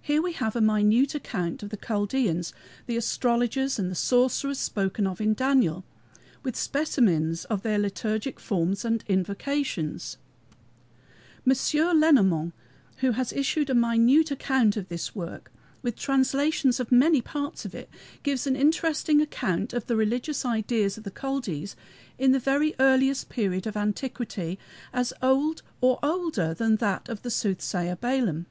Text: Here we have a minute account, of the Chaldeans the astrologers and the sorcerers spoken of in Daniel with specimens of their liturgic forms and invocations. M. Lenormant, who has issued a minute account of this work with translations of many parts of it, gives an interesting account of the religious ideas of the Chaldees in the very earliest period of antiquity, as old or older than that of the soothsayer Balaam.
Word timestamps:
Here 0.00 0.22
we 0.22 0.34
have 0.34 0.54
a 0.54 0.60
minute 0.60 1.16
account, 1.16 1.64
of 1.64 1.70
the 1.70 1.76
Chaldeans 1.76 2.52
the 2.86 2.96
astrologers 2.96 3.76
and 3.76 3.90
the 3.90 3.96
sorcerers 3.96 4.60
spoken 4.60 5.04
of 5.04 5.20
in 5.20 5.34
Daniel 5.34 5.84
with 6.44 6.54
specimens 6.54 7.44
of 7.46 7.62
their 7.62 7.80
liturgic 7.80 8.38
forms 8.38 8.84
and 8.84 9.02
invocations. 9.08 10.16
M. 11.44 11.56
Lenormant, 11.98 12.54
who 12.98 13.10
has 13.10 13.32
issued 13.32 13.68
a 13.68 13.74
minute 13.74 14.30
account 14.30 14.76
of 14.76 14.88
this 14.88 15.12
work 15.12 15.50
with 15.82 15.96
translations 15.96 16.78
of 16.78 16.92
many 16.92 17.20
parts 17.20 17.64
of 17.64 17.74
it, 17.74 17.90
gives 18.22 18.46
an 18.46 18.54
interesting 18.54 19.20
account 19.20 19.72
of 19.72 19.86
the 19.88 19.96
religious 19.96 20.44
ideas 20.44 20.96
of 20.96 21.02
the 21.02 21.10
Chaldees 21.20 21.74
in 22.16 22.30
the 22.30 22.38
very 22.38 22.76
earliest 22.78 23.28
period 23.28 23.66
of 23.66 23.76
antiquity, 23.76 24.56
as 24.92 25.12
old 25.20 25.62
or 25.80 25.98
older 26.00 26.54
than 26.54 26.76
that 26.76 27.08
of 27.08 27.22
the 27.22 27.28
soothsayer 27.30 27.96
Balaam. 27.96 28.46